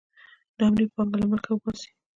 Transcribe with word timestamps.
نا 0.57 0.63
امني 0.67 0.85
پانګه 0.95 1.15
له 1.21 1.25
ملکه 1.31 1.49
وباسي. 1.53 1.89